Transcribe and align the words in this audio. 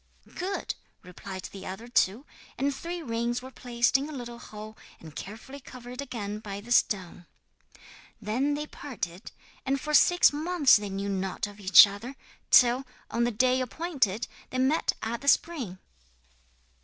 '"Good," 0.33 0.73
replied 1.03 1.43
the 1.51 1.67
other 1.67 1.87
two. 1.87 2.25
And 2.57 2.73
three 2.73 3.03
rings 3.03 3.43
were 3.43 3.51
placed 3.51 3.99
in 3.99 4.09
a 4.09 4.11
little 4.11 4.39
hole, 4.39 4.75
and 4.99 5.15
carefully 5.15 5.59
covered 5.59 6.01
again 6.01 6.39
by 6.39 6.59
the 6.59 6.71
stone. 6.71 7.27
'Then 8.19 8.55
they 8.55 8.65
parted, 8.65 9.31
and 9.63 9.79
for 9.79 9.93
six 9.93 10.33
months 10.33 10.77
they 10.77 10.89
knew 10.89 11.07
naught 11.07 11.45
of 11.45 11.59
each 11.59 11.85
other, 11.85 12.15
till, 12.49 12.83
on 13.11 13.25
the 13.25 13.31
day 13.31 13.61
appointed, 13.61 14.27
they 14.49 14.57
met 14.57 14.93
at 15.03 15.21
the 15.21 15.27
spring. 15.27 15.77